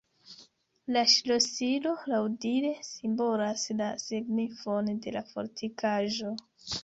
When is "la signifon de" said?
3.81-5.13